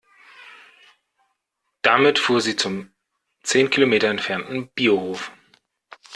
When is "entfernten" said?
4.07-4.67